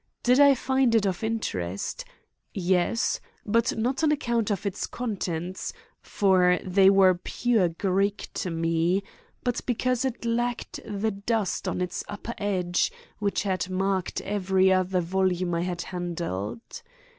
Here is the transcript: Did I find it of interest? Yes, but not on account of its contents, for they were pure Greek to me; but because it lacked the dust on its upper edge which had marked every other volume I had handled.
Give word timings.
Did 0.23 0.39
I 0.39 0.55
find 0.55 0.95
it 0.95 1.05
of 1.05 1.23
interest? 1.23 2.05
Yes, 2.55 3.19
but 3.45 3.77
not 3.77 4.03
on 4.03 4.11
account 4.11 4.49
of 4.49 4.65
its 4.65 4.87
contents, 4.87 5.73
for 6.01 6.57
they 6.65 6.89
were 6.89 7.13
pure 7.23 7.69
Greek 7.69 8.27
to 8.33 8.49
me; 8.49 9.03
but 9.43 9.61
because 9.67 10.03
it 10.03 10.25
lacked 10.25 10.79
the 10.83 11.11
dust 11.11 11.67
on 11.67 11.81
its 11.81 12.03
upper 12.09 12.33
edge 12.39 12.91
which 13.19 13.43
had 13.43 13.69
marked 13.69 14.21
every 14.21 14.73
other 14.73 15.01
volume 15.01 15.53
I 15.53 15.61
had 15.61 15.83
handled. 15.83 16.81